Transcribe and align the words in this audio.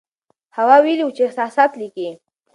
هوا 0.57 0.77
ویلي 0.83 1.03
وو 1.05 1.15
چې 1.15 1.21
احساسات 1.27 1.71
لیکي. 1.81 2.09